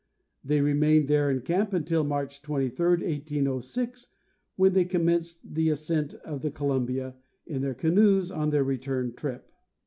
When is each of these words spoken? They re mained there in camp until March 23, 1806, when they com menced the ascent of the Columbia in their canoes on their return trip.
They 0.43 0.61
re 0.61 0.73
mained 0.73 1.05
there 1.09 1.29
in 1.29 1.41
camp 1.41 1.73
until 1.73 2.03
March 2.03 2.41
23, 2.41 2.83
1806, 3.05 4.07
when 4.55 4.73
they 4.73 4.83
com 4.83 5.01
menced 5.03 5.41
the 5.47 5.69
ascent 5.69 6.15
of 6.25 6.41
the 6.41 6.49
Columbia 6.49 7.13
in 7.45 7.61
their 7.61 7.75
canoes 7.75 8.31
on 8.31 8.49
their 8.49 8.63
return 8.63 9.13
trip. 9.13 9.51